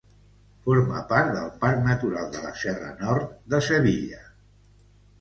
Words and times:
Forma 0.67 1.01
part 1.11 1.29
del 1.35 1.51
parc 1.65 1.85
natural 1.89 2.33
de 2.39 2.43
la 2.49 2.57
Serra 2.65 2.91
Nord 3.05 3.39
de 3.55 3.65
Sevilla. 3.71 4.29